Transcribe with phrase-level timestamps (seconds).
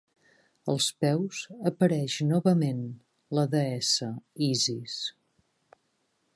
[0.71, 1.41] Als peus
[1.71, 2.81] apareix novament
[3.39, 4.11] la deessa
[4.51, 4.99] Isis.